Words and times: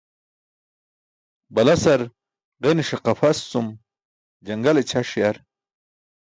Balasar 1.55 2.01
ġenise 2.63 2.97
qapʰas 3.05 3.39
cum 3.49 3.67
jaṅgale 4.45 4.81
ćʰaṣ 4.89 5.09
yar. 5.19 5.35